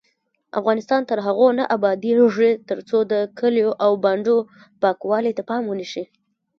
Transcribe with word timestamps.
افغانستان 0.59 1.01
تر 1.09 1.17
هغو 1.27 1.47
نه 1.59 1.63
ابادیږي، 1.75 2.51
ترڅو 2.69 2.97
د 3.11 3.13
کلیو 3.39 3.69
او 3.83 3.91
بانډو 4.03 4.37
پاکوالي 4.81 5.31
ته 5.37 5.43
پام 5.49 5.63
ونشي. 5.67 6.03